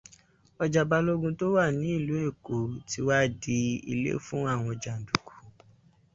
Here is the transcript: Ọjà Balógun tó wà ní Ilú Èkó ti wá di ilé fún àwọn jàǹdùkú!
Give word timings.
Ọjà 0.63 0.81
Balógun 0.89 1.33
tó 1.39 1.45
wà 1.55 1.65
ní 1.79 1.87
Ilú 1.97 2.13
Èkó 2.29 2.55
ti 2.89 2.99
wá 3.07 3.17
di 3.41 3.57
ilé 3.91 4.11
fún 4.25 4.43
àwọn 4.53 4.73
jàǹdùkú! 4.83 5.33